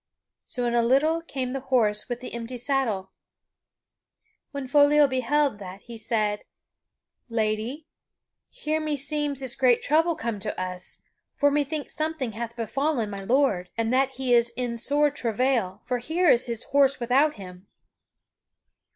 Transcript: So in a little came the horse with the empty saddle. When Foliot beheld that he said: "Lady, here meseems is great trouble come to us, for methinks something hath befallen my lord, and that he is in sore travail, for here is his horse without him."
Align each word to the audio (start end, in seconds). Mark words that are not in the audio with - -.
So 0.47 0.65
in 0.65 0.73
a 0.73 0.81
little 0.81 1.21
came 1.21 1.53
the 1.53 1.59
horse 1.59 2.09
with 2.09 2.21
the 2.21 2.33
empty 2.33 2.57
saddle. 2.57 3.11
When 4.49 4.67
Foliot 4.67 5.09
beheld 5.11 5.59
that 5.59 5.83
he 5.83 5.95
said: 5.95 6.43
"Lady, 7.29 7.85
here 8.49 8.79
meseems 8.81 9.43
is 9.43 9.53
great 9.55 9.83
trouble 9.83 10.15
come 10.15 10.39
to 10.39 10.59
us, 10.59 11.03
for 11.35 11.51
methinks 11.51 11.93
something 11.93 12.31
hath 12.31 12.55
befallen 12.55 13.11
my 13.11 13.23
lord, 13.23 13.69
and 13.77 13.93
that 13.93 14.13
he 14.13 14.33
is 14.33 14.49
in 14.57 14.75
sore 14.79 15.11
travail, 15.11 15.83
for 15.85 15.99
here 15.99 16.27
is 16.29 16.47
his 16.47 16.63
horse 16.63 16.99
without 16.99 17.35
him." 17.35 17.67